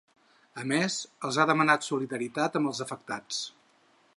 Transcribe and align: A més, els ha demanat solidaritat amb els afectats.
A 0.61 0.63
més, 0.69 0.95
els 1.29 1.37
ha 1.37 1.45
demanat 1.51 1.87
solidaritat 1.89 2.59
amb 2.61 2.71
els 2.71 2.81
afectats. 2.87 3.43